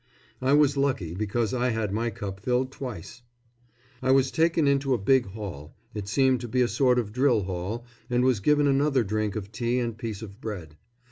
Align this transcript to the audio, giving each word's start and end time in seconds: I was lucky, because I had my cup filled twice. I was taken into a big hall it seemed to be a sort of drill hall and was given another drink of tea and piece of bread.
I 0.41 0.53
was 0.53 0.77
lucky, 0.77 1.13
because 1.13 1.53
I 1.53 1.69
had 1.69 1.93
my 1.93 2.09
cup 2.09 2.39
filled 2.39 2.71
twice. 2.71 3.21
I 4.01 4.09
was 4.09 4.31
taken 4.31 4.67
into 4.67 4.95
a 4.95 4.97
big 4.97 5.27
hall 5.27 5.75
it 5.93 6.07
seemed 6.07 6.41
to 6.41 6.47
be 6.47 6.63
a 6.63 6.67
sort 6.67 6.97
of 6.97 7.11
drill 7.13 7.43
hall 7.43 7.85
and 8.09 8.23
was 8.25 8.39
given 8.39 8.65
another 8.65 9.03
drink 9.03 9.35
of 9.35 9.51
tea 9.51 9.77
and 9.77 9.95
piece 9.95 10.23
of 10.23 10.41
bread. 10.41 10.75